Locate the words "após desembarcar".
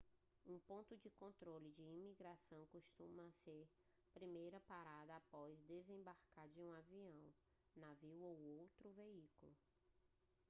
5.17-6.49